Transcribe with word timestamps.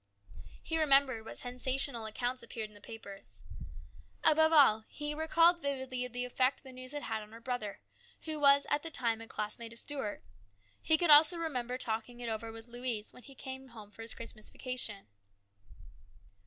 He 0.63 0.79
remembered 0.79 1.25
what 1.25 1.37
sensational 1.37 2.07
accounts 2.07 2.41
appeared 2.41 2.69
in 2.71 2.73
the 2.73 2.81
papers. 2.81 3.43
Above 4.23 4.51
all, 4.51 4.83
he 4.87 5.13
recalled 5.13 5.61
vividly 5.61 6.07
the 6.07 6.25
effect 6.25 6.63
the 6.63 6.71
news 6.71 6.93
had 6.93 7.21
on 7.21 7.31
her 7.33 7.39
brother, 7.39 7.81
who 8.21 8.43
at 8.43 8.81
the 8.81 8.89
time 8.89 9.19
was 9.19 9.25
a 9.25 9.27
classmate 9.27 9.73
of 9.73 9.77
Stuart. 9.77 10.23
He 10.81 10.97
could 10.97 11.11
also 11.11 11.37
remember 11.37 11.77
talking 11.77 12.19
it 12.19 12.29
over 12.29 12.51
with 12.51 12.67
Louise 12.67 13.13
when 13.13 13.21
he 13.21 13.35
came 13.35 13.67
home 13.67 13.91
for 13.91 14.01
his 14.01 14.15
Christmas 14.15 14.49
vacation. 14.49 15.05